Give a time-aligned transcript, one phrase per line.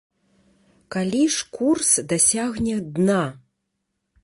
[0.95, 3.21] Калі ж курс дасягне дна?